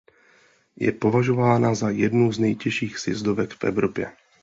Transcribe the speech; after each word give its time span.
Je 0.77 0.91
považována 0.91 1.75
za 1.75 1.89
jednu 1.89 2.31
z 2.31 2.39
nejtěžších 2.39 2.99
sjezdovek 2.99 3.53
v 3.53 3.63
Evropě. 3.63 4.11